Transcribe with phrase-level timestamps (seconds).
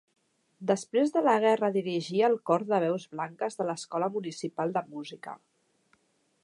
[0.69, 5.37] Després de la guerra dirigí el cor de veus blanques de l'Escola Municipal de Música.